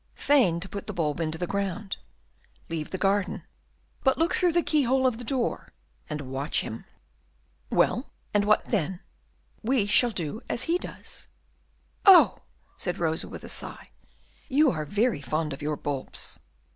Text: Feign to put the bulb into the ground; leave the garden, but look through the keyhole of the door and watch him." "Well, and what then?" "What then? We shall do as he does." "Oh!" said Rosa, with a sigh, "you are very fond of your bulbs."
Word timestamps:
Feign 0.15 0.59
to 0.61 0.67
put 0.67 0.87
the 0.87 0.95
bulb 0.95 1.19
into 1.19 1.37
the 1.37 1.45
ground; 1.45 1.97
leave 2.69 2.89
the 2.89 2.97
garden, 2.97 3.43
but 4.03 4.17
look 4.17 4.33
through 4.33 4.51
the 4.53 4.63
keyhole 4.63 5.05
of 5.05 5.19
the 5.19 5.23
door 5.23 5.73
and 6.09 6.21
watch 6.21 6.61
him." 6.61 6.85
"Well, 7.69 8.09
and 8.33 8.45
what 8.45 8.65
then?" 8.65 8.71
"What 8.71 8.71
then? 8.71 8.99
We 9.73 9.85
shall 9.85 10.09
do 10.09 10.41
as 10.49 10.63
he 10.63 10.79
does." 10.79 11.27
"Oh!" 12.03 12.39
said 12.77 12.97
Rosa, 12.97 13.27
with 13.29 13.43
a 13.43 13.47
sigh, 13.47 13.89
"you 14.49 14.71
are 14.71 14.85
very 14.85 15.21
fond 15.21 15.53
of 15.53 15.61
your 15.61 15.77
bulbs." 15.77 16.39